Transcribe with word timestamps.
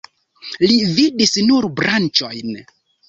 Li 0.71 0.77
vidis 0.99 1.35
nur 1.51 1.67
branĉojn. 1.81 2.51